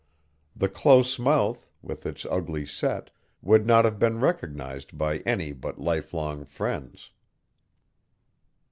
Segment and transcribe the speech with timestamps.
[0.55, 3.11] The close mouth, with its ugly set,
[3.43, 7.11] would not have been recognized by any but lifelong friends.